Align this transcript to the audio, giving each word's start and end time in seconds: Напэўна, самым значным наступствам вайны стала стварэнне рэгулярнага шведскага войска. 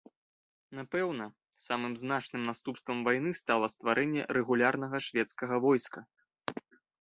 Напэўна, 0.77 1.25
самым 1.65 1.93
значным 2.03 2.47
наступствам 2.51 2.97
вайны 3.09 3.35
стала 3.41 3.67
стварэнне 3.75 4.23
рэгулярнага 4.39 4.97
шведскага 5.11 5.55
войска. 5.69 5.99